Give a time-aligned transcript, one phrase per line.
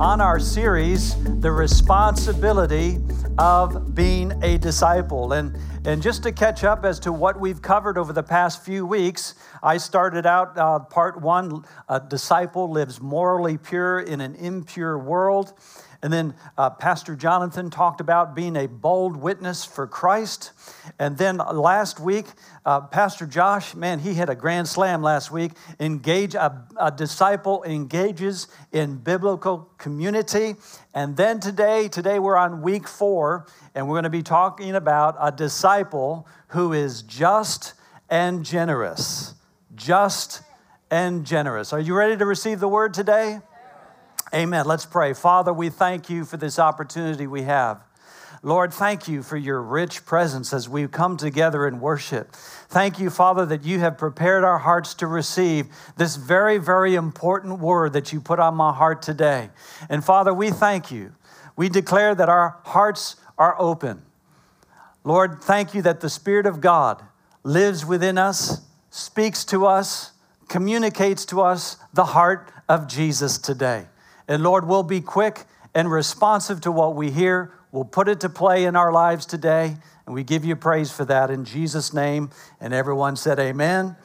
[0.00, 2.96] on our series, The Responsibility
[3.36, 5.34] of Being a Disciple.
[5.34, 8.86] And, and just to catch up as to what we've covered over the past few
[8.86, 14.98] weeks, I started out uh, part one A disciple lives morally pure in an impure
[14.98, 15.52] world.
[16.02, 20.52] And then uh, Pastor Jonathan talked about being a bold witness for Christ.
[20.98, 22.26] And then last week,
[22.64, 25.52] uh, Pastor Josh, man, he had a grand slam last week.
[25.78, 30.56] Engage a, a disciple engages in biblical community.
[30.94, 35.16] And then today, today we're on week four, and we're going to be talking about
[35.20, 37.74] a disciple who is just
[38.08, 39.34] and generous.
[39.74, 40.42] Just
[40.90, 41.74] and generous.
[41.74, 43.40] Are you ready to receive the word today?
[44.32, 44.64] Amen.
[44.64, 45.12] Let's pray.
[45.12, 47.82] Father, we thank you for this opportunity we have.
[48.42, 52.32] Lord, thank you for your rich presence as we come together in worship.
[52.32, 55.66] Thank you, Father, that you have prepared our hearts to receive
[55.96, 59.50] this very, very important word that you put on my heart today.
[59.90, 61.12] And Father, we thank you.
[61.56, 64.00] We declare that our hearts are open.
[65.04, 67.02] Lord, thank you that the Spirit of God
[67.42, 70.12] lives within us, speaks to us,
[70.48, 73.86] communicates to us the heart of Jesus today.
[74.30, 75.42] And Lord, we'll be quick
[75.74, 77.52] and responsive to what we hear.
[77.72, 79.76] We'll put it to play in our lives today.
[80.06, 82.30] And we give you praise for that in Jesus' name.
[82.60, 83.96] And everyone said, Amen.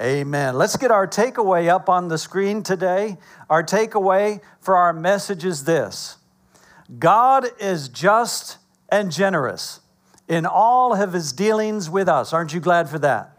[0.00, 0.56] Amen.
[0.56, 3.18] Let's get our takeaway up on the screen today.
[3.50, 6.16] Our takeaway for our message is this
[6.98, 8.56] God is just
[8.88, 9.80] and generous
[10.28, 12.32] in all of his dealings with us.
[12.32, 13.36] Aren't you glad for that?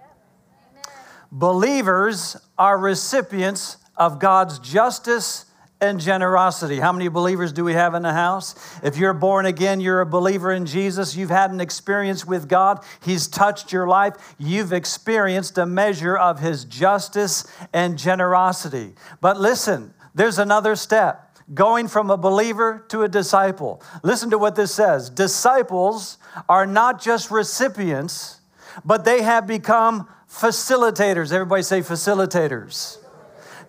[1.31, 5.45] Believers are recipients of God's justice
[5.84, 6.80] and generosity.
[6.80, 8.56] How many believers do we have in the house?
[8.81, 12.84] If you're born again, you're a believer in Jesus, you've had an experience with God,
[13.03, 18.94] He's touched your life, you've experienced a measure of His justice and generosity.
[19.22, 23.81] But listen, there's another step going from a believer to a disciple.
[24.02, 28.40] Listen to what this says disciples are not just recipients,
[28.85, 31.31] but they have become facilitators.
[31.31, 33.03] Everybody say facilitators.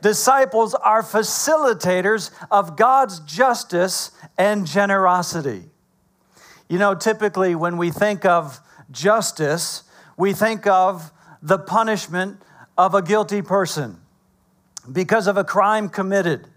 [0.04, 5.62] Disciples are facilitators of God's justice and generosity.
[6.68, 8.60] You know, typically when we think of
[8.90, 9.84] justice,
[10.18, 11.10] we think of
[11.40, 12.42] the punishment
[12.76, 13.98] of a guilty person
[14.92, 16.48] because of a crime committed.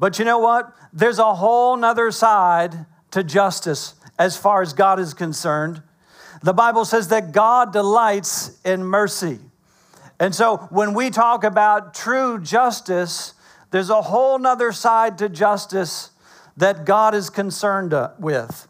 [0.00, 0.72] But you know what?
[0.92, 5.84] There's a whole nother side to justice as far as God is concerned.
[6.42, 9.38] The Bible says that God delights in mercy.
[10.22, 13.34] And so when we talk about true justice,
[13.72, 16.12] there's a whole nother side to justice
[16.56, 18.68] that God is concerned uh, with.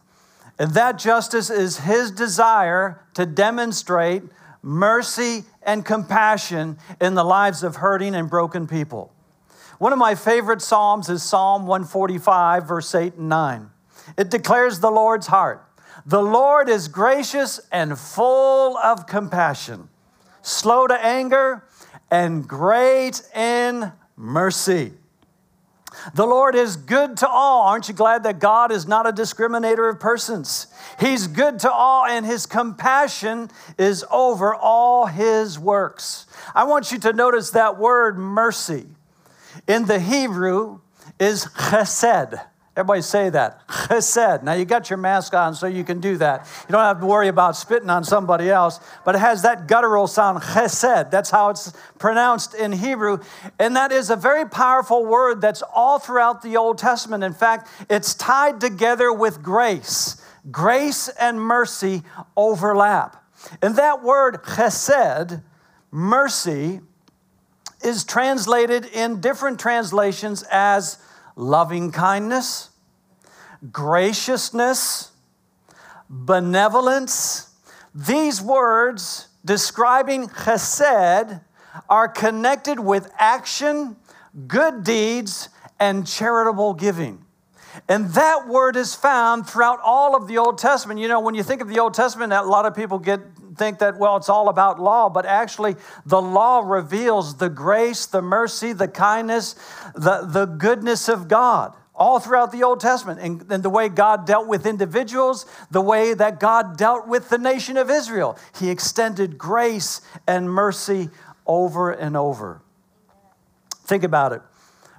[0.59, 4.23] And that justice is his desire to demonstrate
[4.63, 9.13] mercy and compassion in the lives of hurting and broken people.
[9.77, 13.71] One of my favorite Psalms is Psalm 145, verse 8 and 9.
[14.17, 15.63] It declares the Lord's heart.
[16.07, 19.91] The Lord is gracious and full of compassion
[20.43, 21.65] slow to anger,
[22.11, 24.93] and great in mercy.
[26.15, 27.63] The Lord is good to all.
[27.63, 30.67] Aren't you glad that God is not a discriminator of persons?
[30.99, 36.27] He's good to all, and His compassion is over all His works.
[36.55, 38.87] I want you to notice that word mercy
[39.69, 40.81] in the Hebrew
[41.19, 42.41] is chesed.
[42.75, 43.69] Everybody say that.
[43.69, 44.43] Chesed.
[44.43, 46.47] Now you got your mask on so you can do that.
[46.67, 50.07] You don't have to worry about spitting on somebody else, but it has that guttural
[50.07, 51.11] sound, chesed.
[51.11, 53.19] That's how it's pronounced in Hebrew.
[53.59, 57.23] And that is a very powerful word that's all throughout the Old Testament.
[57.23, 60.25] In fact, it's tied together with grace.
[60.51, 62.03] Grace and mercy
[62.39, 63.23] overlap.
[63.61, 65.43] And that word chesed,
[65.91, 66.81] mercy,
[67.85, 70.97] is translated in different translations as
[71.37, 72.71] loving kindness,
[73.71, 75.13] graciousness,
[76.09, 77.51] benevolence.
[77.95, 81.41] These words describing chesed
[81.89, 83.97] are connected with action,
[84.47, 85.49] good deeds,
[85.81, 87.25] and charitable giving.
[87.89, 91.01] And that word is found throughout all of the Old Testament.
[91.01, 93.21] You know, when you think of the Old Testament, a lot of people get
[93.57, 95.77] think that well it's all about law, but actually
[96.07, 99.55] the law reveals the grace, the mercy, the kindness,
[99.95, 104.27] the, the goodness of God all throughout the Old Testament and, and, the way God
[104.27, 108.39] dealt with individuals, the way that God dealt with the nation of Israel.
[108.59, 111.11] He extended grace and mercy
[111.47, 112.63] over and over.
[113.85, 114.43] Think about it.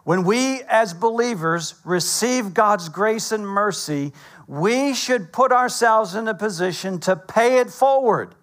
[0.04, 4.12] When we as believers receive God's grace and mercy,
[4.48, 8.36] we should put ourselves in a position to pay it forward,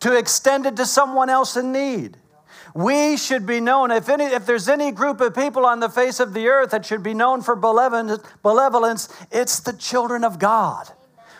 [0.00, 2.16] to extend it to someone else in need,
[2.76, 6.20] We should be known, if, any, if there's any group of people on the face
[6.20, 10.86] of the earth that should be known for benevolence, it's the children of God.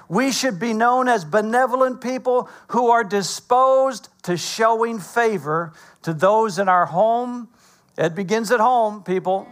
[0.08, 6.58] We should be known as benevolent people who are disposed to showing favor to those
[6.58, 7.50] in our home.
[7.98, 9.46] It begins at home, people.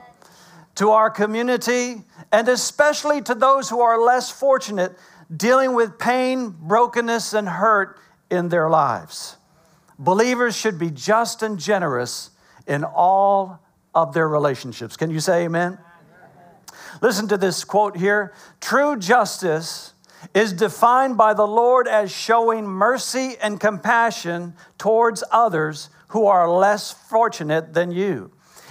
[0.77, 2.03] To our community,
[2.33, 4.97] and especially to those who are less fortunate,
[5.37, 8.01] dealing with pain, brokenness, and hurt
[8.35, 9.37] in their lives.
[9.99, 12.31] Believers should be just and generous
[12.67, 13.61] in all
[13.95, 14.97] of their relationships.
[14.97, 15.79] Can you say amen?
[17.01, 19.93] Listen to this quote here True justice
[20.33, 26.93] is defined by the Lord as showing mercy and compassion towards others who are less
[26.93, 28.31] fortunate than you.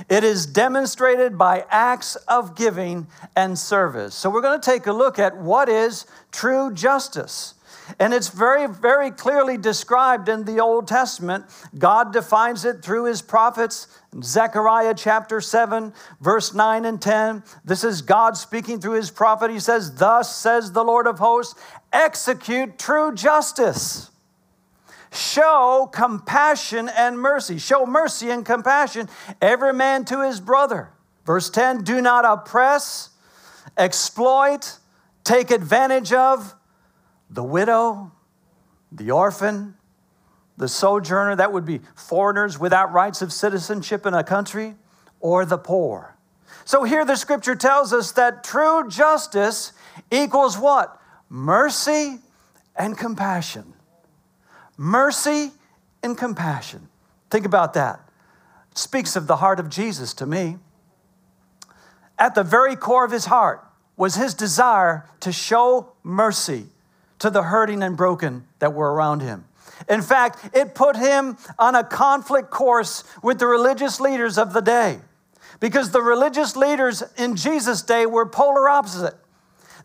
[0.10, 4.16] It is demonstrated by acts of giving and service.
[4.16, 7.54] So, we're going to take a look at what is true justice.
[8.00, 11.46] And it's very, very clearly described in the Old Testament.
[11.78, 13.88] God defines it through his prophets.
[14.22, 17.44] Zechariah chapter 7, verse 9 and 10.
[17.66, 19.52] This is God speaking through his prophet.
[19.52, 21.60] He says, Thus says the Lord of hosts,
[21.92, 24.12] execute true justice.
[25.12, 27.60] Show compassion and mercy.
[27.60, 29.10] Show mercy and compassion,
[29.42, 30.90] every man to his brother.
[31.26, 33.10] Verse 10 Do not oppress,
[33.78, 34.78] exploit,
[35.24, 36.56] take advantage of
[37.34, 38.12] the widow,
[38.92, 39.76] the orphan,
[40.56, 44.76] the sojourner, that would be foreigners without rights of citizenship in a country,
[45.20, 46.16] or the poor.
[46.64, 49.74] So here the scripture tells us that true justice
[50.12, 51.00] equals what?
[51.28, 52.20] Mercy
[52.76, 53.74] and compassion.
[54.78, 55.52] Mercy
[56.04, 56.88] and compassion.
[57.30, 58.00] Think about that.
[58.72, 60.58] It speaks of the heart of Jesus to me.
[62.20, 63.66] At the very core of his heart
[63.98, 66.68] was his desire to show mercy
[67.24, 69.46] to the hurting and broken that were around him.
[69.88, 74.60] In fact, it put him on a conflict course with the religious leaders of the
[74.60, 75.00] day
[75.62, 79.16] because the religious leaders in Jesus' day were polar opposite.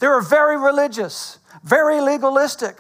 [0.01, 2.77] They were very religious, very legalistic.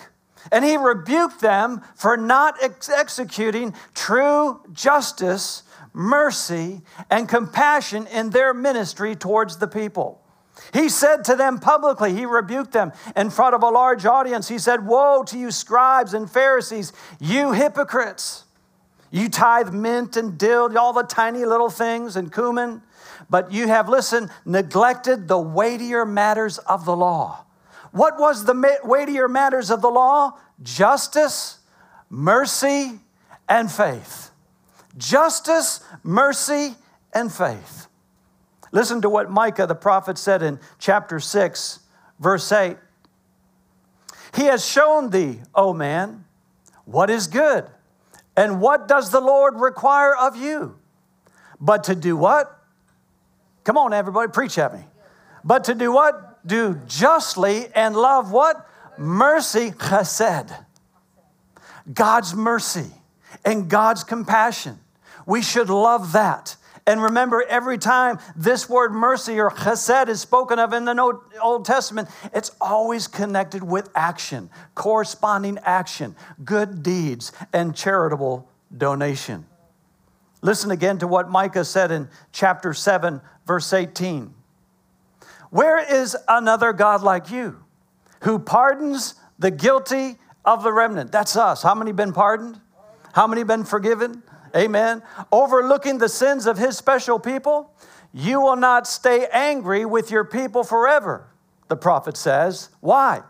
[0.50, 5.62] And he rebuked them for not ex- executing true justice,
[5.92, 10.20] mercy, and compassion in their ministry towards the people.
[10.72, 14.48] He said to them publicly, he rebuked them in front of a large audience.
[14.48, 18.44] He said, Woe to you, scribes and Pharisees, you hypocrites!
[19.10, 22.82] You tithe mint and dill, all the tiny little things, and cumin,
[23.30, 27.44] but you have, listen, neglected the weightier matters of the law.
[27.92, 30.38] What was the weightier matters of the law?
[30.62, 31.58] Justice,
[32.10, 33.00] mercy,
[33.48, 34.30] and faith.
[34.96, 36.74] Justice, mercy,
[37.14, 37.87] and faith.
[38.72, 41.80] Listen to what Micah the prophet said in chapter 6,
[42.18, 42.76] verse 8.
[44.34, 46.24] He has shown thee, O man,
[46.84, 47.66] what is good,
[48.36, 50.78] and what does the Lord require of you?
[51.60, 52.54] But to do what?
[53.64, 54.84] Come on, everybody, preach at me.
[55.44, 56.46] But to do what?
[56.46, 58.66] Do justly and love what?
[58.96, 60.54] Mercy, chesed.
[61.92, 62.90] God's mercy
[63.44, 64.78] and God's compassion.
[65.26, 66.56] We should love that.
[66.88, 71.66] And remember, every time this word mercy or chesed is spoken of in the Old
[71.66, 79.44] Testament, it's always connected with action, corresponding action, good deeds, and charitable donation.
[80.40, 84.32] Listen again to what Micah said in chapter 7, verse 18.
[85.50, 87.62] Where is another God like you
[88.22, 91.12] who pardons the guilty of the remnant?
[91.12, 91.62] That's us.
[91.62, 92.58] How many been pardoned?
[93.12, 94.22] How many been forgiven?
[94.58, 95.02] Amen.
[95.30, 97.72] Overlooking the sins of his special people,
[98.12, 101.28] you will not stay angry with your people forever,
[101.68, 102.70] the prophet says.
[102.80, 103.22] Why?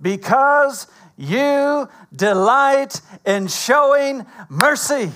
[0.00, 5.10] Because you delight in showing mercy.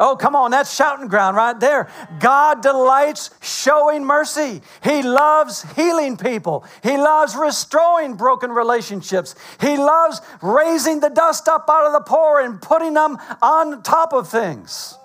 [0.00, 1.90] Oh, come on, that's shouting ground right there.
[2.20, 4.62] God delights showing mercy.
[4.84, 6.64] He loves healing people.
[6.84, 9.34] He loves restoring broken relationships.
[9.60, 14.12] He loves raising the dust up out of the poor and putting them on top
[14.12, 14.96] of things.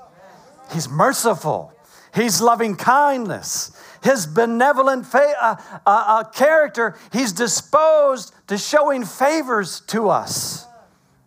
[0.72, 1.74] He's merciful.
[2.14, 3.76] He's loving kindness.
[4.04, 5.56] His benevolent fa- uh,
[5.88, 10.68] uh, uh, character, he's disposed to showing favors to us.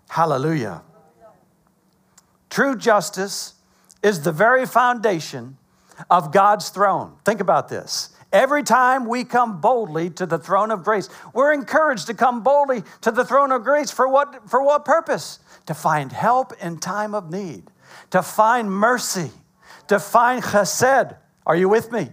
[0.09, 0.83] Hallelujah.
[2.49, 3.55] True justice
[4.03, 5.57] is the very foundation
[6.11, 7.17] of God's throne.
[7.25, 8.11] Think about this.
[8.33, 12.83] Every time we come boldly to the throne of grace, we're encouraged to come boldly
[13.03, 15.39] to the throne of grace for what, for what purpose?
[15.67, 17.71] To find help in time of need,
[18.11, 19.31] to find mercy,
[19.89, 21.17] to find chesed.
[21.47, 22.11] Are you with me?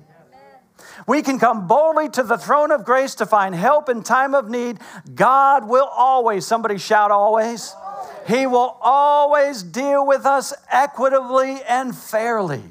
[1.07, 4.49] We can come boldly to the throne of grace to find help in time of
[4.49, 4.79] need.
[5.13, 7.75] God will always, somebody shout always.
[8.27, 12.63] He will always deal with us equitably and fairly.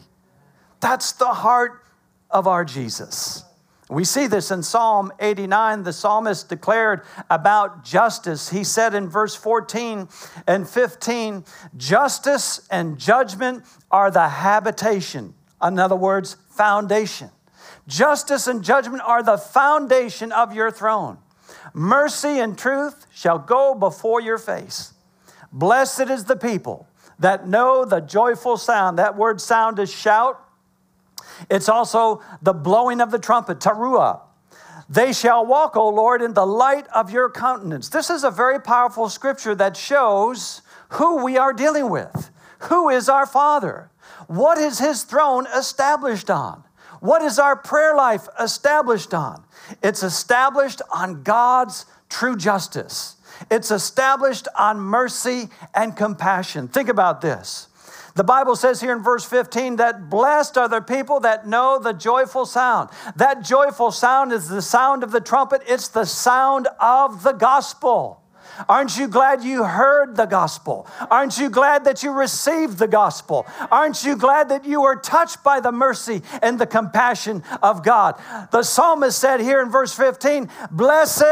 [0.80, 1.84] That's the heart
[2.30, 3.44] of our Jesus.
[3.88, 5.82] We see this in Psalm 89.
[5.82, 8.48] The psalmist declared about justice.
[8.48, 10.08] He said in verse 14
[10.46, 11.44] and 15,
[11.76, 15.34] Justice and judgment are the habitation.
[15.62, 17.30] In other words, foundation.
[17.86, 21.18] Justice and judgment are the foundation of your throne.
[21.74, 24.94] Mercy and truth shall go before your face.
[25.52, 28.98] Blessed is the people that know the joyful sound.
[28.98, 30.40] That word sound is shout.
[31.50, 34.20] It's also the blowing of the trumpet, teruah.
[34.88, 37.88] They shall walk, O Lord, in the light of your countenance.
[37.88, 42.30] This is a very powerful scripture that shows who we are dealing with.
[42.62, 43.90] Who is our Father?
[44.26, 46.64] What is his throne established on?
[47.00, 49.44] What is our prayer life established on?
[49.82, 53.16] It's established on God's true justice.
[53.50, 56.68] It's established on mercy and compassion.
[56.68, 57.68] Think about this.
[58.14, 61.92] The Bible says here in verse 15 that blessed are the people that know the
[61.92, 62.90] joyful sound.
[63.16, 68.21] That joyful sound is the sound of the trumpet, it's the sound of the gospel.
[68.68, 70.86] Aren't you glad you heard the gospel?
[71.10, 73.46] Aren't you glad that you received the gospel?
[73.70, 78.20] Aren't you glad that you were touched by the mercy and the compassion of God?
[78.50, 81.22] The psalmist said here in verse 15, Blessed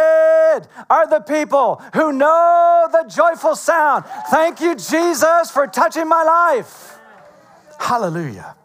[0.88, 4.04] are the people who know the joyful sound.
[4.30, 6.98] Thank you, Jesus, for touching my life.
[7.78, 8.56] Hallelujah.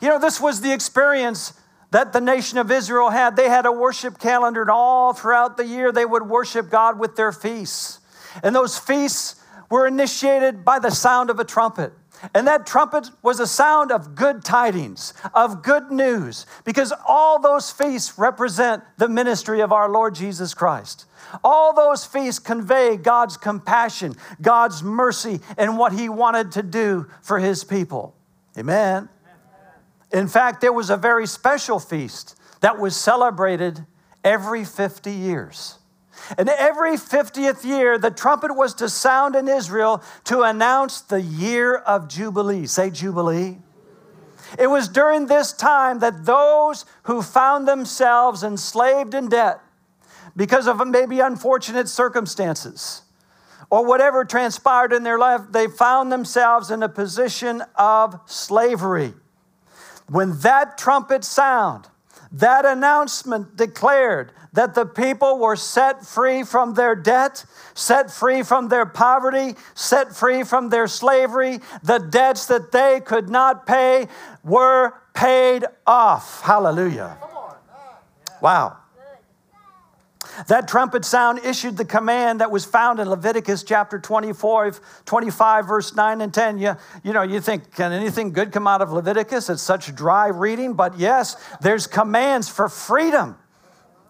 [0.00, 1.52] You know, this was the experience
[1.90, 3.36] that the nation of Israel had.
[3.36, 7.16] They had a worship calendar, and all throughout the year they would worship God with
[7.16, 8.00] their feasts.
[8.42, 9.36] And those feasts
[9.70, 11.92] were initiated by the sound of a trumpet.
[12.34, 17.70] And that trumpet was a sound of good tidings, of good news, because all those
[17.70, 21.04] feasts represent the ministry of our Lord Jesus Christ.
[21.44, 27.38] All those feasts convey God's compassion, God's mercy, and what He wanted to do for
[27.38, 28.16] His people.
[28.56, 29.08] Amen.
[30.12, 33.84] In fact, there was a very special feast that was celebrated
[34.24, 35.78] every 50 years.
[36.36, 41.76] And every 50th year, the trumpet was to sound in Israel to announce the year
[41.76, 42.66] of Jubilee.
[42.66, 43.58] Say Jubilee.
[44.58, 49.60] It was during this time that those who found themselves enslaved in debt
[50.36, 53.02] because of maybe unfortunate circumstances
[53.70, 59.12] or whatever transpired in their life, they found themselves in a position of slavery.
[60.08, 61.86] When that trumpet sound,
[62.32, 68.68] that announcement declared that the people were set free from their debt, set free from
[68.68, 71.60] their poverty, set free from their slavery.
[71.82, 74.08] The debts that they could not pay
[74.42, 76.40] were paid off.
[76.42, 77.18] Hallelujah.
[78.40, 78.78] Wow.
[80.46, 84.72] That trumpet sound issued the command that was found in Leviticus chapter 24,
[85.04, 86.58] 25, verse 9 and 10.
[86.58, 89.50] You, you know, you think, can anything good come out of Leviticus?
[89.50, 93.36] It's such dry reading, but yes, there's commands for freedom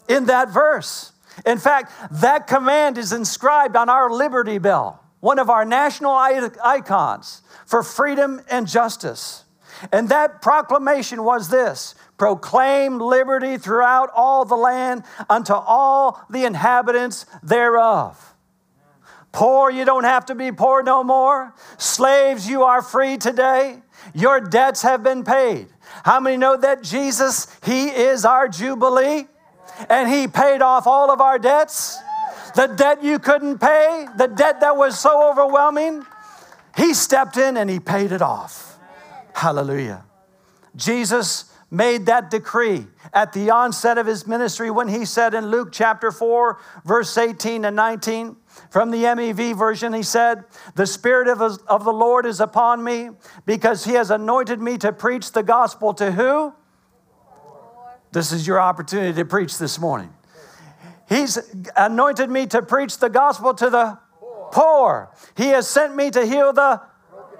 [0.08, 1.12] in that verse.
[1.46, 7.42] In fact, that command is inscribed on our Liberty Bell, one of our national icons
[7.66, 9.44] for freedom and justice.
[9.92, 17.26] And that proclamation was this proclaim liberty throughout all the land unto all the inhabitants
[17.42, 18.34] thereof.
[19.30, 21.54] Poor, you don't have to be poor no more.
[21.76, 23.82] Slaves, you are free today.
[24.14, 25.68] Your debts have been paid.
[26.04, 29.26] How many know that Jesus, He is our Jubilee
[29.88, 31.98] and He paid off all of our debts?
[32.54, 36.04] The debt you couldn't pay, the debt that was so overwhelming,
[36.76, 38.67] He stepped in and He paid it off.
[39.38, 40.04] Hallelujah.
[40.74, 45.68] Jesus made that decree at the onset of his ministry when he said in Luke
[45.70, 48.34] chapter 4, verse 18 and 19,
[48.70, 50.42] from the MEV version, he said,
[50.74, 53.10] The Spirit of, of the Lord is upon me
[53.46, 56.52] because he has anointed me to preach the gospel to who?
[58.10, 60.12] This is your opportunity to preach this morning.
[61.08, 61.38] He's
[61.76, 63.98] anointed me to preach the gospel to the
[64.50, 65.12] poor.
[65.36, 66.82] He has sent me to heal the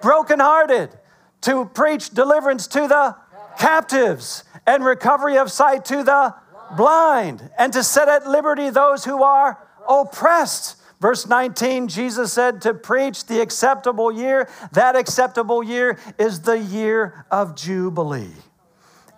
[0.00, 0.97] brokenhearted,
[1.42, 3.16] to preach deliverance to the
[3.59, 6.35] captives and recovery of sight to the
[6.76, 10.76] blind, and to set at liberty those who are oppressed.
[11.00, 14.49] Verse 19, Jesus said to preach the acceptable year.
[14.73, 18.35] That acceptable year is the year of Jubilee.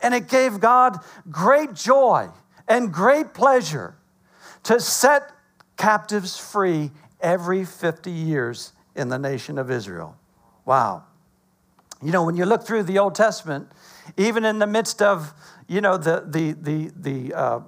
[0.03, 0.99] And it gave God
[1.31, 2.29] great joy
[2.69, 3.97] and great pleasure
[4.65, 5.33] to set
[5.77, 10.17] captives free every 50 years in the nation of Israel.
[10.65, 11.05] Wow.
[12.02, 13.71] You know, when you look through the Old Testament,
[14.16, 15.35] even in the midst of,
[15.69, 17.61] you know, the, the, the, the, uh,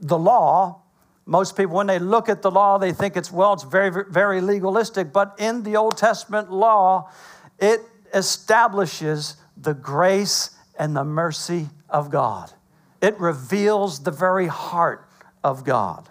[0.00, 0.82] the law
[1.24, 4.40] Most people, when they look at the law, they think it's, well, it's very, very
[4.40, 5.12] legalistic.
[5.12, 7.10] But in the Old Testament law,
[7.58, 7.80] it
[8.12, 12.52] establishes the grace and the mercy of God.
[13.00, 15.08] It reveals the very heart
[15.44, 16.08] of God.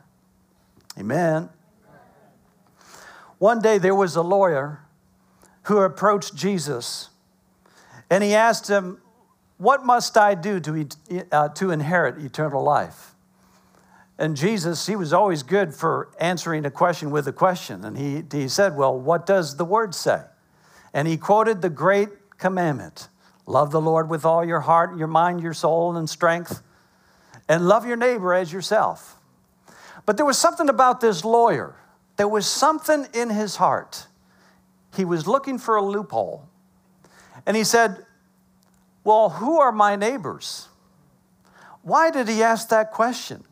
[0.98, 1.50] Amen.
[3.38, 4.82] One day there was a lawyer
[5.64, 7.11] who approached Jesus
[8.12, 9.02] and he asked him,
[9.58, 10.88] What must I do to,
[11.32, 13.16] uh, to inherit eternal life?
[14.20, 17.86] And Jesus, he was always good for answering a question with a question.
[17.86, 20.22] And he, he said, Well, what does the word say?
[20.94, 23.08] And he quoted the great commandment
[23.48, 26.62] love the Lord with all your heart, your mind, your soul, and strength,
[27.50, 29.18] and love your neighbor as yourself.
[30.06, 31.76] But there was something about this lawyer,
[32.18, 34.08] there was something in his heart.
[34.96, 36.51] He was looking for a loophole.
[37.46, 38.06] And he said,
[39.04, 40.68] Well, who are my neighbors?
[41.82, 43.44] Why did he ask that question?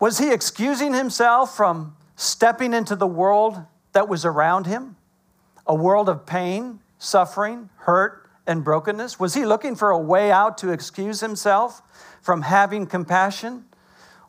[0.00, 4.96] Was he excusing himself from stepping into the world that was around him?
[5.66, 9.20] A world of pain, suffering, hurt, and brokenness?
[9.20, 11.82] Was he looking for a way out to excuse himself
[12.22, 13.66] from having compassion?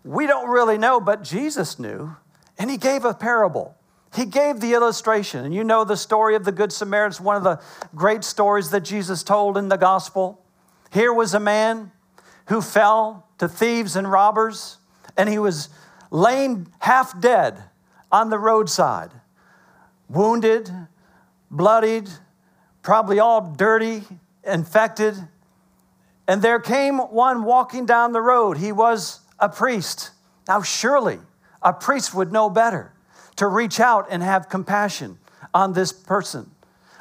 [0.04, 2.16] We don't really know, but Jesus knew,
[2.58, 3.76] and he gave a parable.
[4.14, 5.46] He gave the illustration.
[5.46, 7.24] And you know the story of the Good Samaritan.
[7.24, 7.62] One of the
[7.96, 10.44] great stories that Jesus told in the gospel.
[10.92, 11.92] Here was a man
[12.48, 14.78] who fell to thieves and robbers,
[15.16, 15.70] and he was
[16.10, 17.64] laying half dead
[18.12, 19.12] on the roadside,
[20.10, 20.70] wounded,
[21.50, 22.10] bloodied,
[22.82, 24.04] probably all dirty,
[24.44, 25.16] infected.
[26.28, 28.58] And there came one walking down the road.
[28.58, 30.12] He was a priest.
[30.50, 31.20] Now, surely
[31.62, 32.94] a priest would know better
[33.38, 35.18] to reach out and have compassion
[35.54, 36.52] on this person.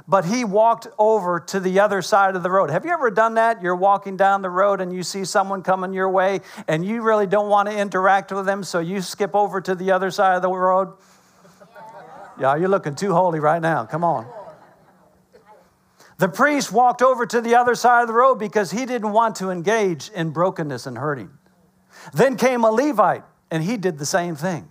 [0.08, 2.70] But he walked over to the other side of the road.
[2.70, 3.62] Have you ever done that?
[3.62, 7.26] You're walking down the road and you see someone coming your way and you really
[7.26, 10.42] don't want to interact with them, so you skip over to the other side of
[10.42, 10.94] the road?
[12.40, 13.84] Yeah, you're looking too holy right now.
[13.84, 14.26] Come on.
[16.18, 19.36] The priest walked over to the other side of the road because he didn't want
[19.36, 21.30] to engage in brokenness and hurting.
[22.12, 24.68] Then came a Levite, and he did the same thing.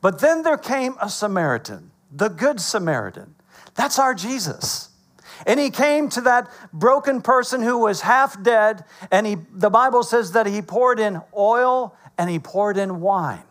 [0.00, 3.34] But then there came a Samaritan, the Good Samaritan.
[3.74, 4.88] That's our Jesus.
[5.46, 10.02] And he came to that broken person who was half dead, and he, the Bible
[10.02, 13.42] says that he poured in oil and he poured in wine.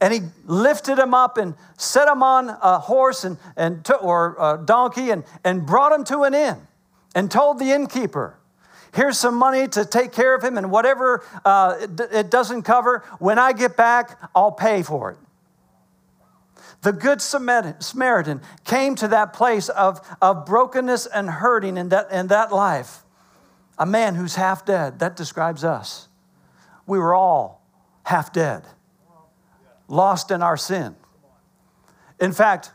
[0.00, 4.36] And he lifted him up and set him on a horse and, and to, or
[4.38, 6.66] a donkey and, and brought him to an inn
[7.14, 8.38] and told the innkeeper,
[8.92, 13.02] Here's some money to take care of him, and whatever uh, it, it doesn't cover,
[13.18, 15.18] when I get back, I'll pay for it.
[16.84, 22.26] The Good Samaritan came to that place of, of brokenness and hurting in that, in
[22.26, 23.04] that life.
[23.78, 24.98] A man who's half dead.
[24.98, 26.08] That describes us.
[26.86, 27.62] We were all
[28.02, 28.64] half dead,
[29.88, 30.94] lost in our sin.
[32.20, 32.70] In fact,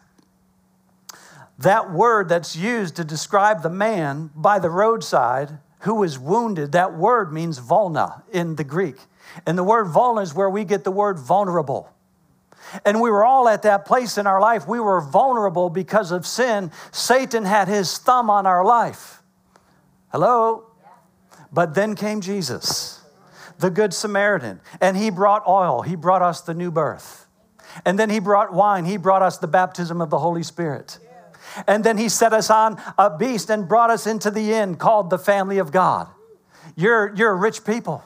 [1.59, 6.95] that word that's used to describe the man by the roadside who was wounded, that
[6.95, 8.97] word means vulna in the Greek.
[9.45, 11.93] And the word vulna is where we get the word vulnerable.
[12.85, 14.67] And we were all at that place in our life.
[14.67, 16.71] We were vulnerable because of sin.
[16.91, 19.21] Satan had his thumb on our life.
[20.11, 20.65] Hello?
[21.51, 23.01] But then came Jesus,
[23.57, 25.81] the Good Samaritan, and he brought oil.
[25.81, 27.27] He brought us the new birth.
[27.85, 28.85] And then he brought wine.
[28.85, 30.99] He brought us the baptism of the Holy Spirit.
[31.67, 35.09] And then he set us on a beast and brought us into the inn called
[35.09, 36.07] the family of God.
[36.75, 38.03] You're, you're rich people.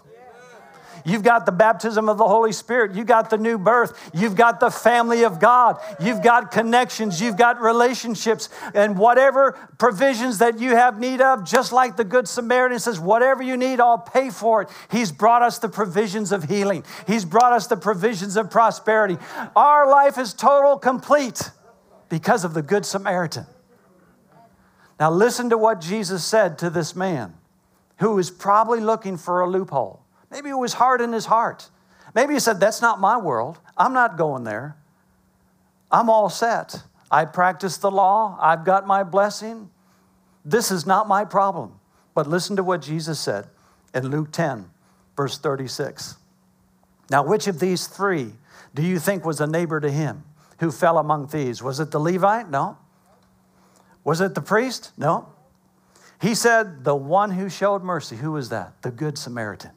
[1.06, 2.96] You've got the baptism of the Holy Spirit.
[2.96, 4.12] You've got the new birth.
[4.14, 5.80] You've got the family of God.
[6.00, 7.20] You've got connections.
[7.20, 8.50] You've got relationships.
[8.74, 13.44] And whatever provisions that you have need of, just like the Good Samaritan says, whatever
[13.44, 14.70] you need, I'll pay for it.
[14.92, 19.18] He's brought us the provisions of healing, He's brought us the provisions of prosperity.
[19.56, 21.50] Our life is total, complete
[22.10, 23.46] because of the Good Samaritan.
[25.00, 27.34] Now, listen to what Jesus said to this man
[27.98, 30.03] who was probably looking for a loophole.
[30.34, 31.70] Maybe it was hard in his heart.
[32.14, 33.60] Maybe he said, That's not my world.
[33.78, 34.76] I'm not going there.
[35.92, 36.84] I'm all set.
[37.10, 38.38] I practice the law.
[38.42, 39.70] I've got my blessing.
[40.44, 41.80] This is not my problem.
[42.16, 43.48] But listen to what Jesus said
[43.94, 44.70] in Luke 10,
[45.16, 46.18] verse 36.
[47.10, 48.34] Now, which of these three
[48.74, 50.24] do you think was a neighbor to him?
[50.64, 51.62] who fell among thieves.
[51.62, 52.50] Was it the Levite?
[52.50, 52.78] No.
[54.06, 54.94] Was it the priest?
[54.98, 55.28] No.
[56.22, 58.16] He said, The one who showed mercy.
[58.16, 58.82] Who was that?
[58.82, 59.72] The Good Samaritan.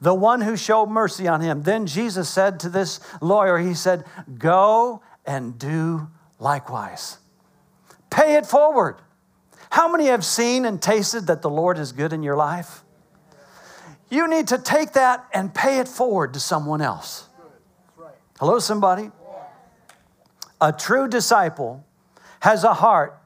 [0.00, 1.62] The one who showed mercy on him.
[1.62, 4.04] Then Jesus said to this lawyer, He said,
[4.38, 6.08] Go and do
[6.38, 7.18] likewise.
[8.10, 8.96] Pay it forward.
[9.70, 12.82] How many have seen and tasted that the Lord is good in your life?
[14.10, 17.26] you need to take that and pay it forward to someone else.
[18.38, 19.10] Hello, somebody?
[20.60, 21.84] A true disciple
[22.40, 23.20] has a heart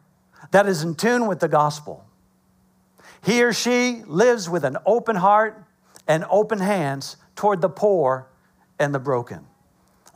[0.50, 2.04] that is in tune with the gospel.
[3.22, 5.62] He or she lives with an open heart
[6.06, 8.28] and open hands toward the poor
[8.78, 9.46] and the broken.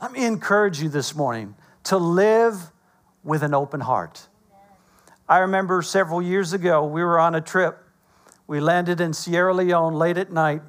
[0.01, 2.71] Let me encourage you this morning to live
[3.23, 4.27] with an open heart.
[5.27, 7.77] I remember several years ago, we were on a trip.
[8.45, 10.61] We landed in Sierra Leone late at night,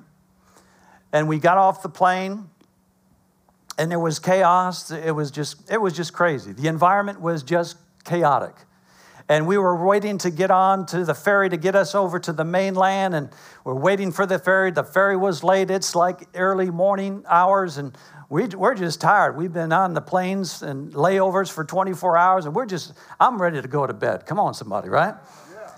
[1.12, 2.50] and we got off the plane,
[3.78, 4.90] and there was chaos.
[4.90, 6.52] It was just, it was just crazy.
[6.52, 8.54] The environment was just chaotic.
[9.28, 12.32] And we were waiting to get on to the ferry to get us over to
[12.32, 13.28] the mainland, and
[13.62, 14.70] we're waiting for the ferry.
[14.70, 15.70] The ferry was late.
[15.70, 17.96] It's like early morning hours, and
[18.30, 19.36] we, we're just tired.
[19.36, 23.60] We've been on the planes and layovers for 24 hours, and we're just, I'm ready
[23.60, 24.24] to go to bed.
[24.24, 25.14] Come on, somebody, right?
[25.52, 25.70] Yeah.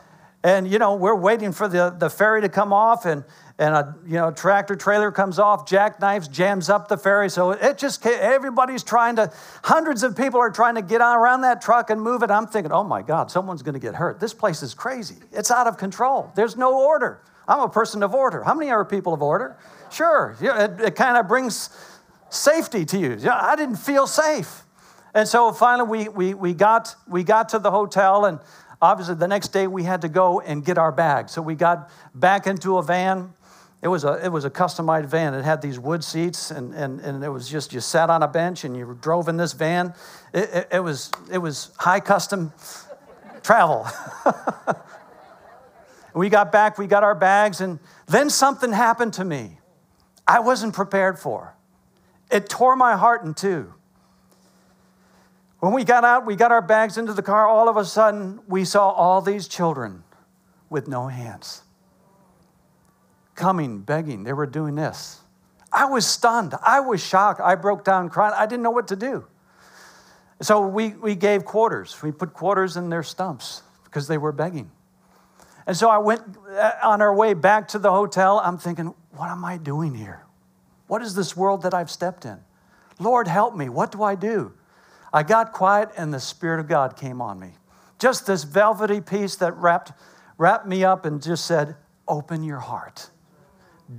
[0.44, 3.24] And, you know, we're waiting for the, the ferry to come off, and,
[3.61, 7.29] and a you know, tractor trailer comes off, jackknives, jams up the ferry.
[7.29, 9.31] So it just, everybody's trying to,
[9.62, 12.31] hundreds of people are trying to get on around that truck and move it.
[12.31, 14.18] I'm thinking, oh my God, someone's going to get hurt.
[14.18, 15.16] This place is crazy.
[15.31, 16.33] It's out of control.
[16.35, 17.20] There's no order.
[17.46, 18.42] I'm a person of order.
[18.42, 19.59] How many are people of order?
[19.90, 20.35] Sure.
[20.40, 21.68] It, it kind of brings
[22.31, 23.31] safety to you.
[23.31, 24.62] I didn't feel safe.
[25.12, 28.38] And so finally we, we, we, got, we got to the hotel, and
[28.81, 31.33] obviously the next day we had to go and get our bags.
[31.33, 33.35] So we got back into a van.
[33.82, 35.32] It was a, it was a customized van.
[35.32, 38.28] It had these wood seats, and, and, and it was just you sat on a
[38.28, 39.94] bench and you drove in this van.
[40.34, 42.52] It, it, it was, it was high custom
[43.42, 43.86] travel.
[46.14, 49.58] we got back, we got our bags, and then something happened to me
[50.26, 51.56] I wasn't prepared for.
[52.30, 53.74] It tore my heart in two.
[55.58, 58.40] When we got out, we got our bags into the car, all of a sudden,
[58.46, 60.04] we saw all these children
[60.68, 61.62] with no hands
[63.40, 64.22] coming, begging.
[64.22, 65.20] They were doing this.
[65.72, 66.55] I was stunned.
[66.62, 67.40] I was shocked.
[67.40, 68.35] I broke down crying.
[68.37, 69.26] I didn't know what to do.
[70.42, 72.00] So we, we gave quarters.
[72.03, 74.70] We put quarters in their stumps because they were begging.
[75.66, 78.40] And so I went uh, on our way back to the hotel.
[78.42, 80.24] I'm thinking, what am I doing here?
[80.87, 82.38] What is this world that I've stepped in?
[82.98, 83.68] Lord, help me.
[83.68, 84.53] What do I do?
[85.12, 87.53] I got quiet and the Spirit of God came on me.
[87.98, 89.92] Just this velvety peace that wrapped,
[90.38, 91.76] wrapped me up and just said,
[92.09, 93.11] Open your heart,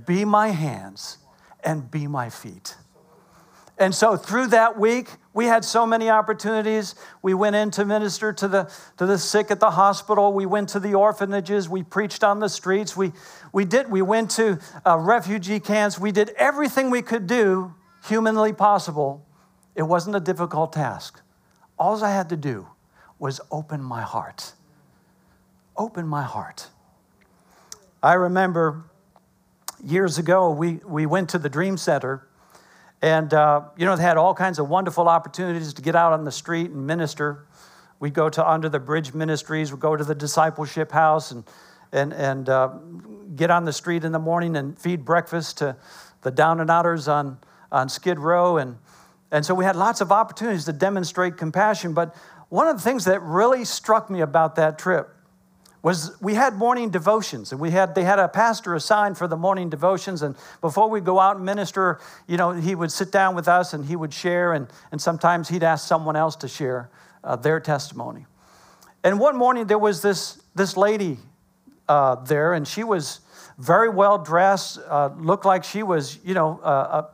[0.06, 1.18] be my hands,
[1.62, 2.76] and be my feet.
[3.78, 6.94] And so through that week, we had so many opportunities.
[7.22, 10.32] We went in to minister to the, to the sick at the hospital.
[10.32, 11.68] We went to the orphanages.
[11.68, 12.96] We preached on the streets.
[12.96, 13.12] We,
[13.52, 15.98] we, did, we went to uh, refugee camps.
[15.98, 17.74] We did everything we could do
[18.06, 19.26] humanly possible.
[19.74, 21.20] It wasn't a difficult task.
[21.78, 22.68] All I had to do
[23.18, 24.52] was open my heart.
[25.76, 26.68] Open my heart.
[28.02, 28.84] I remember
[29.84, 32.26] years ago, we, we went to the Dream Center
[33.02, 36.24] and, uh, you know, they had all kinds of wonderful opportunities to get out on
[36.24, 37.46] the street and minister.
[37.98, 41.44] We'd go to Under the Bridge Ministries, we'd go to the discipleship house and,
[41.90, 42.68] and, and uh,
[43.34, 45.76] get on the street in the morning and feed breakfast to
[46.22, 47.38] the down and outers on,
[47.72, 48.56] on Skid Row.
[48.58, 48.78] And,
[49.32, 51.94] and so we had lots of opportunities to demonstrate compassion.
[51.94, 52.14] But
[52.50, 55.12] one of the things that really struck me about that trip
[55.82, 59.36] was we had morning devotions and we had they had a pastor assigned for the
[59.36, 63.34] morning devotions and before we go out and minister you know he would sit down
[63.34, 66.88] with us and he would share and, and sometimes he'd ask someone else to share
[67.24, 68.26] uh, their testimony.
[69.04, 71.18] And one morning there was this this lady
[71.88, 73.20] uh, there and she was
[73.58, 77.08] very well dressed uh, looked like she was you know a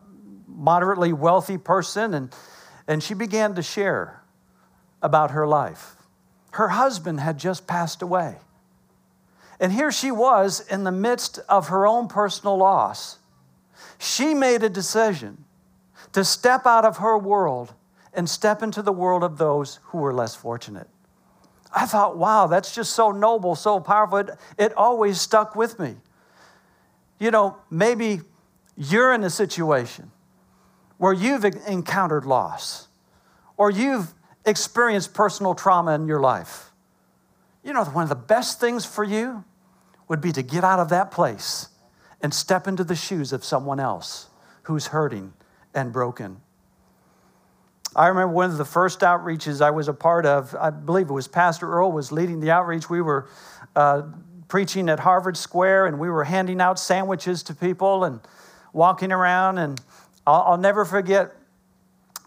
[0.47, 2.35] moderately wealthy person and
[2.87, 4.23] and she began to share
[5.01, 5.97] about her life.
[6.53, 8.37] Her husband had just passed away
[9.61, 13.19] and here she was in the midst of her own personal loss.
[13.99, 15.45] She made a decision
[16.13, 17.75] to step out of her world
[18.15, 20.89] and step into the world of those who were less fortunate.
[21.75, 24.19] I thought, wow, that's just so noble, so powerful.
[24.19, 25.97] It, it always stuck with me.
[27.19, 28.21] You know, maybe
[28.77, 30.11] you're in a situation
[30.99, 32.89] where you've encountered loss
[33.57, 34.15] or you've
[34.47, 36.71] experienced personal trauma in your life.
[37.65, 39.45] You know, one of the best things for you
[40.09, 41.69] would be to get out of that place
[42.21, 44.29] and step into the shoes of someone else
[44.63, 45.33] who's hurting
[45.75, 46.41] and broken.
[47.95, 51.13] I remember one of the first outreaches I was a part of, I believe it
[51.13, 52.91] was Pastor Earl was leading the outreach.
[52.91, 53.29] We were
[53.75, 54.03] uh,
[54.49, 58.21] preaching at Harvard Square and we were handing out sandwiches to people and
[58.73, 59.59] walking around.
[59.59, 59.81] And
[60.27, 61.35] I'll, I'll never forget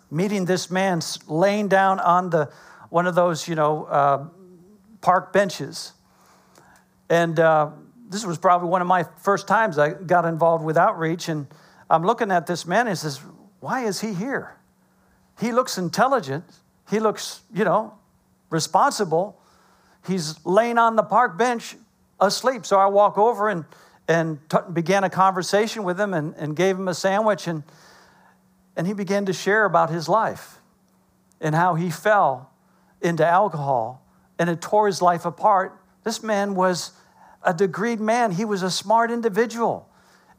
[0.10, 2.52] meeting this man laying down on the,
[2.90, 4.26] one of those, you know, uh,
[5.02, 5.94] park benches
[7.12, 7.72] and uh,
[8.08, 11.46] this was probably one of my first times I got involved with outreach, and
[11.90, 13.20] I'm looking at this man and he says,
[13.60, 14.56] Why is he here?
[15.38, 16.46] He looks intelligent.
[16.90, 17.96] He looks, you know,
[18.50, 19.38] responsible.
[20.08, 21.76] He's laying on the park bench
[22.22, 22.66] asleep.
[22.66, 23.66] So I walk over and,
[24.08, 27.46] and t- began a conversation with him and, and gave him a sandwich.
[27.46, 27.64] And,
[28.78, 30.60] and he began to share about his life
[31.42, 32.52] and how he fell
[33.02, 34.02] into alcohol
[34.40, 35.78] and it tore his life apart.
[36.06, 36.94] This man was
[37.44, 39.90] a degreed man, he was a smart individual.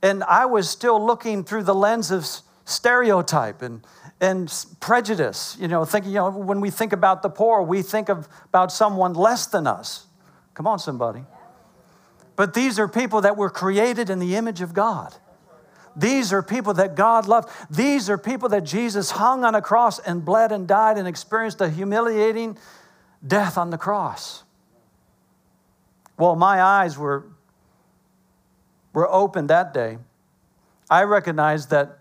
[0.02, 2.26] And I was still looking through the lens of
[2.64, 3.82] stereotype and,
[4.20, 8.08] and prejudice, you know, thinking, you know, when we think about the poor, we think
[8.08, 10.06] of, about someone less than us.
[10.54, 11.24] Come on, somebody.
[12.36, 15.14] But these are people that were created in the image of God.
[15.94, 17.50] These are people that God loved.
[17.70, 21.60] These are people that Jesus hung on a cross and bled and died and experienced
[21.60, 22.56] a humiliating
[23.24, 24.42] death on the cross.
[26.22, 27.24] Well, my eyes were,
[28.92, 29.98] were opened that day.
[30.88, 31.98] I recognized that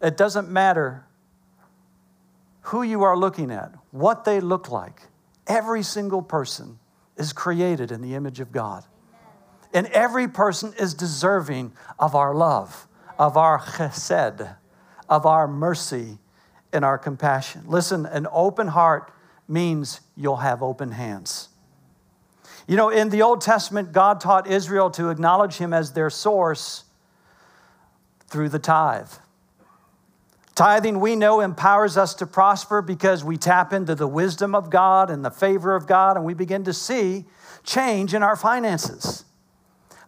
[0.00, 1.04] it doesn't matter
[2.60, 5.08] who you are looking at, what they look like.
[5.48, 6.78] Every single person
[7.16, 8.84] is created in the image of God.
[9.72, 12.86] And every person is deserving of our love,
[13.18, 14.56] of our chesed,
[15.08, 16.18] of our mercy
[16.72, 17.64] and our compassion.
[17.66, 19.12] Listen, an open heart
[19.48, 21.48] means you'll have open hands.
[22.66, 26.84] You know, in the Old Testament, God taught Israel to acknowledge Him as their source
[28.28, 29.10] through the tithe.
[30.54, 35.10] Tithing, we know, empowers us to prosper because we tap into the wisdom of God
[35.10, 37.24] and the favor of God, and we begin to see
[37.64, 39.24] change in our finances.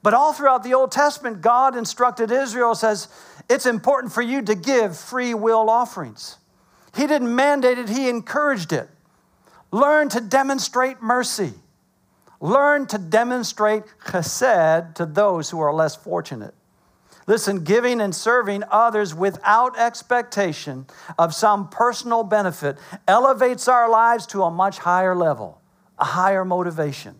[0.02, 3.08] But all throughout the Old Testament, God instructed Israel, says,
[3.50, 6.36] it's important for you to give free will offerings.
[6.94, 8.88] He didn't mandate it, He encouraged it.
[9.72, 11.54] Learn to demonstrate mercy.
[12.40, 16.54] Learn to demonstrate chesed to those who are less fortunate.
[17.26, 20.86] Listen, giving and serving others without expectation
[21.18, 25.60] of some personal benefit elevates our lives to a much higher level,
[25.98, 27.16] a higher motivation.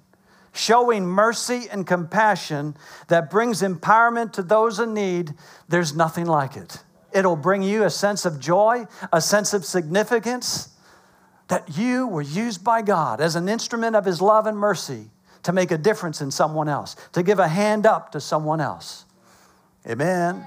[0.52, 2.76] Showing mercy and compassion
[3.08, 5.34] that brings empowerment to those in need,
[5.68, 6.78] there's nothing like it.
[7.12, 10.75] It'll bring you a sense of joy, a sense of significance
[11.48, 15.10] that you were used by God as an instrument of His love and mercy
[15.44, 19.04] to make a difference in someone else, to give a hand up to someone else.
[19.88, 20.44] Amen.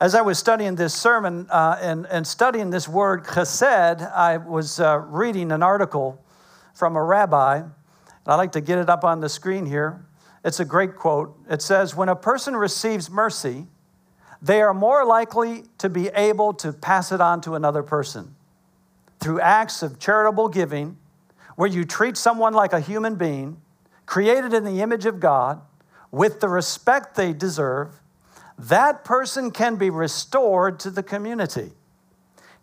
[0.00, 4.78] As I was studying this sermon uh, and, and studying this word chesed, I was
[4.78, 6.22] uh, reading an article
[6.74, 7.56] from a rabbi.
[7.56, 7.72] And
[8.26, 10.06] I'd like to get it up on the screen here.
[10.44, 11.36] It's a great quote.
[11.50, 13.66] It says, When a person receives mercy,
[14.40, 18.35] they are more likely to be able to pass it on to another person
[19.20, 20.96] through acts of charitable giving,
[21.56, 23.60] where you treat someone like a human being,
[24.04, 25.60] created in the image of God,
[26.10, 28.00] with the respect they deserve,
[28.58, 31.72] that person can be restored to the community.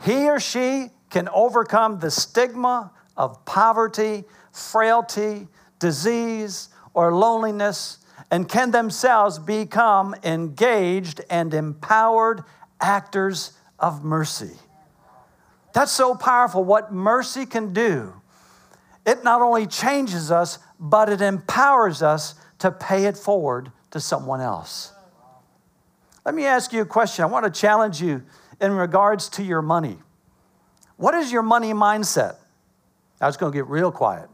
[0.04, 5.48] He or she can overcome the stigma of poverty, frailty,
[5.80, 8.00] disease, or loneliness,
[8.32, 12.44] and can themselves become engaged and empowered
[12.82, 14.58] actors of mercy.
[15.74, 18.14] That's so powerful what mercy can do.
[19.06, 24.40] It not only changes us, but it empowers us to pay it forward to someone
[24.40, 24.94] else.
[26.26, 27.24] Let me ask you a question.
[27.24, 28.24] I want to challenge you
[28.62, 29.98] in regards to your money.
[30.96, 32.38] What is your money mindset?
[33.20, 34.30] I was going to get real quiet.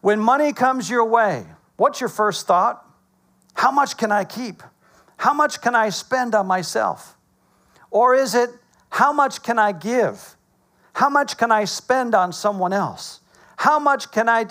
[0.00, 1.44] When money comes your way,
[1.76, 2.84] what's your first thought?
[3.54, 4.62] How much can I keep?
[5.18, 7.16] How much can I spend on myself?
[7.90, 8.50] Or is it,
[8.90, 10.36] how much can I give?
[10.92, 13.20] How much can I spend on someone else?
[13.56, 14.46] How much can I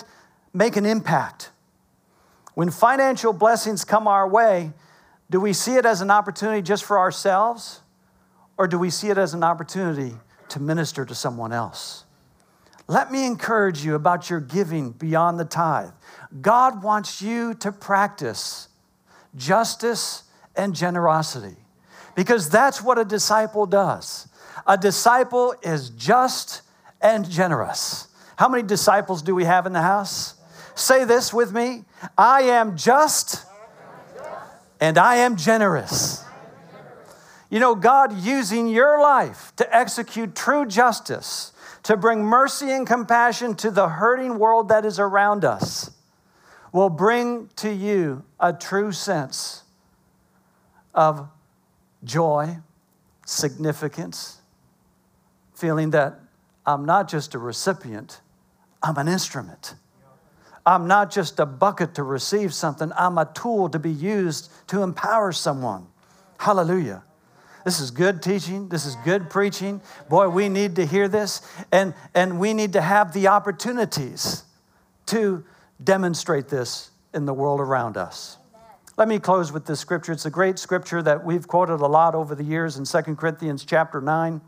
[0.52, 1.50] make an impact?
[2.54, 4.72] When financial blessings come our way,
[5.30, 7.80] do we see it as an opportunity just for ourselves?
[8.58, 10.16] Or do we see it as an opportunity
[10.48, 12.04] to minister to someone else?
[12.88, 15.92] Let me encourage you about your giving beyond the tithe.
[16.40, 18.68] God wants you to practice
[19.36, 20.24] justice
[20.56, 21.56] and generosity
[22.16, 24.26] because that's what a disciple does.
[24.70, 26.62] A disciple is just
[27.00, 28.06] and generous.
[28.36, 30.36] How many disciples do we have in the house?
[30.76, 33.44] Say this with me I am just
[34.80, 36.22] and I am generous.
[37.50, 41.50] You know, God using your life to execute true justice,
[41.82, 45.90] to bring mercy and compassion to the hurting world that is around us,
[46.72, 49.64] will bring to you a true sense
[50.94, 51.28] of
[52.04, 52.58] joy,
[53.26, 54.39] significance,
[55.60, 56.18] feeling that
[56.66, 58.20] I'm not just a recipient,
[58.82, 59.74] I'm an instrument.
[60.66, 64.82] I'm not just a bucket to receive something, I'm a tool to be used to
[64.82, 65.86] empower someone.
[66.38, 67.02] Hallelujah.
[67.64, 68.68] This is good teaching.
[68.68, 69.82] This is good preaching.
[70.08, 71.42] Boy, we need to hear this.
[71.70, 74.44] And, and we need to have the opportunities
[75.06, 75.44] to
[75.82, 78.38] demonstrate this in the world around us.
[78.96, 80.12] Let me close with this scripture.
[80.12, 83.64] It's a great scripture that we've quoted a lot over the years in 2 Corinthians
[83.64, 84.40] chapter 9.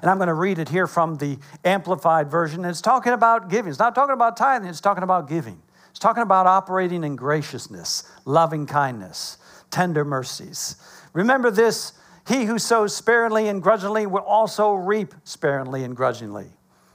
[0.00, 2.64] And I'm going to read it here from the Amplified Version.
[2.64, 3.70] It's talking about giving.
[3.70, 5.60] It's not talking about tithing, it's talking about giving.
[5.90, 9.38] It's talking about operating in graciousness, loving kindness,
[9.70, 10.76] tender mercies.
[11.12, 11.92] Remember this
[12.26, 16.50] he who sows sparingly and grudgingly will also reap sparingly and grudgingly.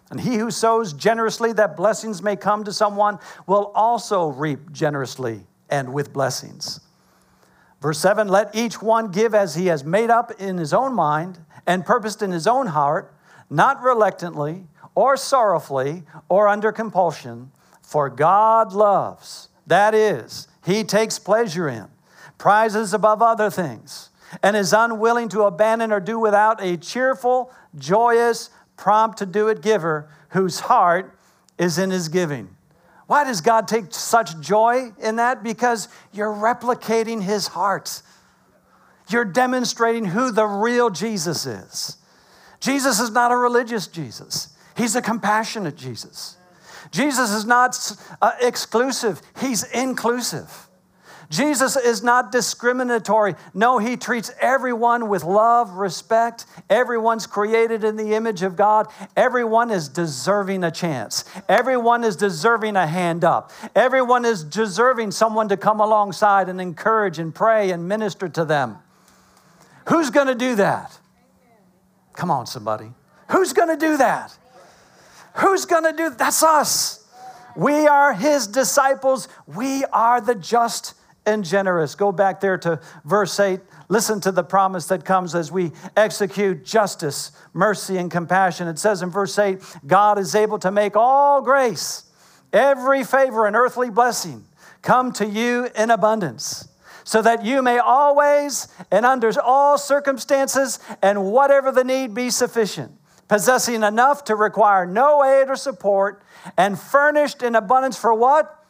[0.09, 5.45] And he who sows generously that blessings may come to someone will also reap generously
[5.69, 6.79] and with blessings.
[7.79, 11.39] Verse 7 Let each one give as he has made up in his own mind
[11.69, 13.13] and purposed in his own heart,
[13.47, 17.51] not reluctantly or sorrowfully or under compulsion,
[17.83, 19.49] for God loves.
[19.67, 21.85] That is, he takes pleasure in,
[22.39, 24.09] prizes above other things,
[24.41, 29.61] and is unwilling to abandon or do without a cheerful, joyous, prompt to do it
[29.61, 31.19] giver whose heart
[31.59, 32.49] is in his giving.
[33.05, 35.43] Why does God take such joy in that?
[35.43, 38.01] Because you're replicating his heart.
[39.09, 41.97] You're demonstrating who the real Jesus is.
[42.59, 46.35] Jesus is not a religious Jesus, he's a compassionate Jesus.
[46.91, 47.77] Jesus is not
[48.21, 50.67] uh, exclusive, he's inclusive.
[51.29, 53.35] Jesus is not discriminatory.
[53.53, 56.47] No, he treats everyone with love, respect.
[56.69, 58.87] Everyone's created in the image of God.
[59.15, 61.25] Everyone is deserving a chance.
[61.47, 63.51] Everyone is deserving a hand up.
[63.75, 68.79] Everyone is deserving someone to come alongside and encourage and pray and minister to them.
[69.89, 70.97] Who's going to do that?
[72.13, 72.91] Come on, somebody.
[73.31, 74.37] Who's going to do that?
[75.35, 77.07] Who's going to do that's us.
[77.55, 79.27] We are his disciples.
[79.47, 80.93] We are the just
[81.25, 81.95] and generous.
[81.95, 83.59] Go back there to verse 8.
[83.89, 88.67] Listen to the promise that comes as we execute justice, mercy, and compassion.
[88.67, 92.03] It says in verse 8 God is able to make all grace,
[92.53, 94.45] every favor, and earthly blessing
[94.81, 96.68] come to you in abundance
[97.09, 102.91] so that you may always and under all circumstances and whatever the need be sufficient,
[103.27, 106.21] possessing enough to require no aid or support,
[106.55, 108.63] and furnished in abundance for what?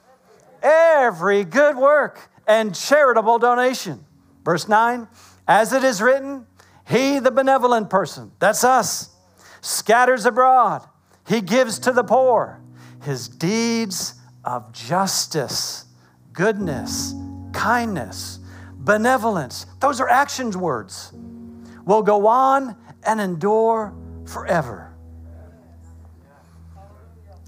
[0.63, 4.06] Every good work and charitable donation.
[4.45, 5.10] Verse 9,
[5.45, 6.47] as it is written,
[6.88, 9.10] He, the benevolent person, that's us,
[9.60, 10.88] scatters abroad,
[11.28, 12.62] He gives to the poor.
[13.04, 14.13] His deeds
[14.45, 15.84] of justice,
[16.32, 17.13] goodness,
[17.60, 18.39] kindness,
[18.78, 19.65] benevolence.
[19.82, 21.12] Those are actions words.
[21.86, 23.93] Will go on and endure
[24.26, 24.95] forever.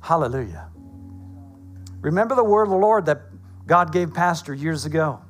[0.02, 0.68] Hallelujah.
[2.02, 3.22] Remember the word of the Lord that
[3.66, 5.22] God gave Pastor years ago.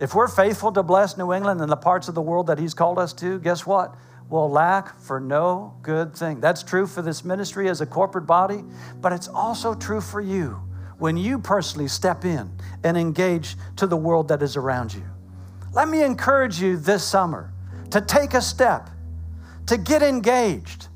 [0.00, 2.74] If we're faithful to bless New England and the parts of the world that He's
[2.74, 3.94] called us to, guess what?
[4.28, 6.40] We'll lack for no good thing.
[6.40, 8.64] That's true for this ministry as a corporate body,
[9.00, 10.65] but it's also true for you
[10.98, 12.50] when you personally step in
[12.84, 15.04] and engage to the world that is around you.
[15.72, 17.52] Let me encourage you this summer
[17.90, 18.88] to take a step,
[19.66, 20.88] to get engaged.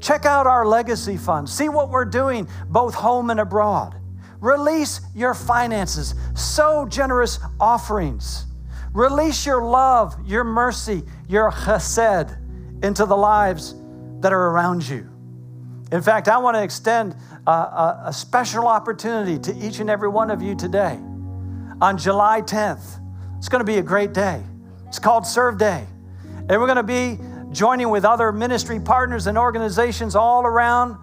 [0.00, 1.48] Check out our legacy fund.
[1.48, 3.94] See what we're doing both home and abroad.
[4.40, 8.46] Release your finances, sow generous offerings.
[8.92, 12.36] Release your love, your mercy, your chesed
[12.82, 13.74] into the lives
[14.20, 15.08] that are around you.
[15.92, 17.14] In fact, I want to extend
[17.46, 20.98] a, a special opportunity to each and every one of you today.
[21.80, 23.00] On July 10th,
[23.38, 24.42] it's going to be a great day.
[24.86, 25.86] It's called Serve Day.
[26.48, 27.18] And we're going to be
[27.50, 30.96] joining with other ministry partners and organizations all around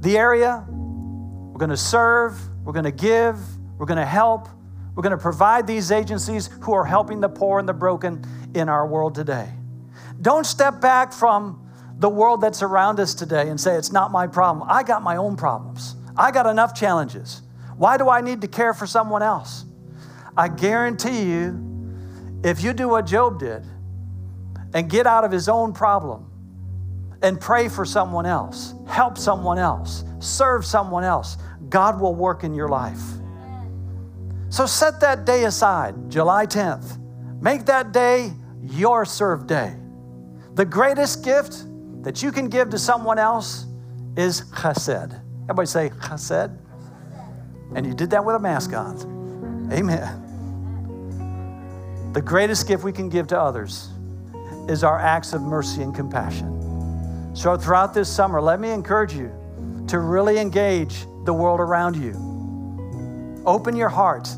[0.00, 0.64] the area.
[0.68, 3.38] We're going to serve, we're going to give,
[3.78, 4.48] we're going to help,
[4.94, 8.68] we're going to provide these agencies who are helping the poor and the broken in
[8.68, 9.48] our world today.
[10.20, 11.61] Don't step back from
[11.98, 14.68] the world that's around us today and say, it's not my problem.
[14.70, 15.96] I got my own problems.
[16.16, 17.42] I got enough challenges.
[17.76, 19.64] Why do I need to care for someone else?
[20.36, 21.68] I guarantee you,
[22.42, 23.64] if you do what Job did
[24.74, 26.30] and get out of his own problem
[27.22, 31.36] and pray for someone else, help someone else, serve someone else,
[31.68, 33.00] God will work in your life.
[34.48, 36.98] So set that day aside, July 10th.
[37.40, 39.74] Make that day your serve day.
[40.54, 41.64] The greatest gift
[42.02, 43.66] that you can give to someone else
[44.16, 45.20] is chesed.
[45.44, 46.58] Everybody say chesed.
[47.74, 49.70] And you did that with a mask on.
[49.72, 50.18] Amen.
[52.12, 53.88] The greatest gift we can give to others
[54.68, 57.32] is our acts of mercy and compassion.
[57.34, 59.32] So, throughout this summer, let me encourage you
[59.88, 62.12] to really engage the world around you.
[63.46, 64.28] Open your heart,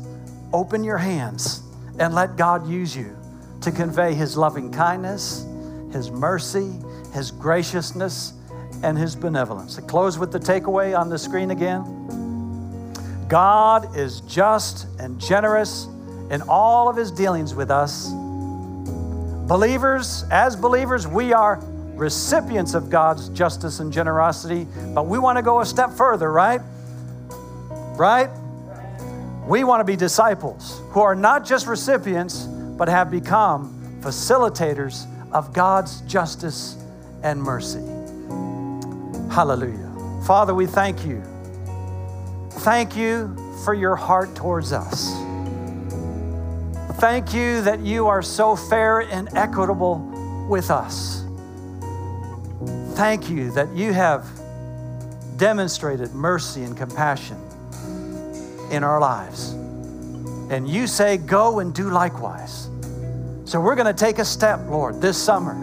[0.53, 1.61] open your hands,
[1.99, 3.17] and let God use you
[3.61, 5.45] to convey His loving kindness,
[5.91, 6.79] His mercy,
[7.15, 8.33] His graciousness,
[8.83, 9.75] and His benevolence.
[9.75, 12.03] To close with the takeaway on the screen again
[13.27, 15.85] God is just and generous
[16.29, 18.11] in all of His dealings with us.
[19.47, 21.59] Believers, as believers, we are
[21.95, 26.61] recipients of God's justice and generosity, but we want to go a step further, right?
[27.97, 28.29] Right?
[29.47, 35.53] We want to be disciples who are not just recipients, but have become facilitators of
[35.53, 36.77] God's justice
[37.23, 37.83] and mercy.
[39.33, 39.91] Hallelujah.
[40.25, 41.21] Father, we thank you.
[42.59, 45.13] Thank you for your heart towards us.
[46.99, 49.97] Thank you that you are so fair and equitable
[50.49, 51.23] with us.
[52.95, 54.25] Thank you that you have
[55.37, 57.37] demonstrated mercy and compassion
[58.71, 59.51] in our lives.
[60.49, 62.69] And you say, Go and do likewise.
[63.43, 65.53] So we're going to take a step, Lord, this summer,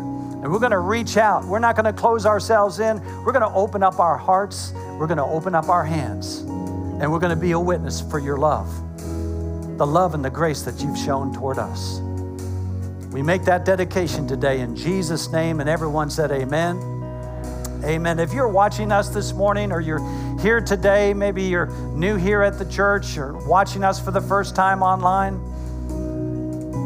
[0.42, 1.44] and we're going to reach out.
[1.44, 3.00] We're not going to close ourselves in.
[3.24, 7.10] We're going to open up our hearts, we're going to open up our hands, and
[7.10, 8.68] we're going to be a witness for your love,
[9.78, 12.00] the love and the grace that you've shown toward us.
[13.12, 16.92] We make that dedication today in Jesus' name, and everyone said, Amen.
[17.84, 18.18] Amen.
[18.18, 20.00] If you're watching us this morning or you're
[20.40, 24.54] here today, maybe you're new here at the church or watching us for the first
[24.54, 25.34] time online,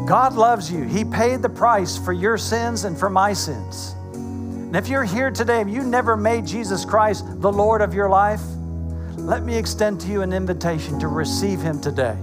[0.07, 0.85] God loves you.
[0.85, 3.93] He paid the price for your sins and for my sins.
[4.13, 8.07] And if you're here today and you never made Jesus Christ the Lord of your
[8.07, 8.41] life,
[9.17, 12.15] let me extend to you an invitation to receive Him today.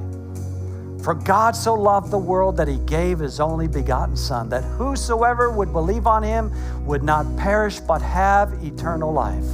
[1.02, 5.50] For God so loved the world that he gave his only begotten Son, that whosoever
[5.50, 6.50] would believe on him
[6.86, 9.44] would not perish but have eternal life.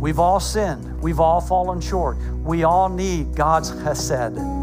[0.00, 4.61] We've all sinned, we've all fallen short, we all need God's chesed.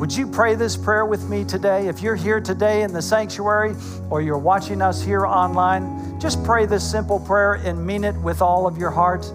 [0.00, 1.86] Would you pray this prayer with me today?
[1.86, 3.74] If you're here today in the sanctuary
[4.08, 8.40] or you're watching us here online, just pray this simple prayer and mean it with
[8.40, 9.30] all of your heart.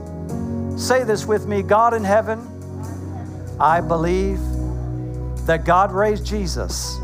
[0.76, 2.40] Say this with me God in heaven,
[3.60, 4.40] I believe
[5.46, 6.98] that God raised Jesus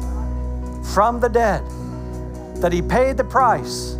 [0.92, 1.64] from the dead,
[2.64, 3.94] that He paid the price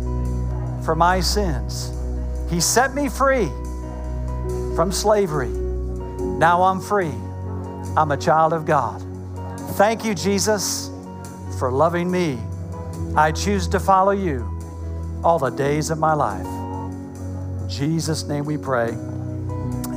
[0.84, 1.92] for my sins.
[2.50, 3.46] He set me free
[4.74, 5.50] from slavery.
[5.50, 7.14] Now I'm free.
[7.96, 9.11] I'm a child of God.
[9.72, 10.90] Thank you, Jesus,
[11.58, 12.38] for loving me.
[13.16, 14.48] I choose to follow you
[15.24, 16.46] all the days of my life.
[16.46, 18.90] In Jesus' name we pray.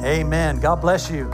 [0.03, 0.59] Amen.
[0.59, 1.31] God bless you.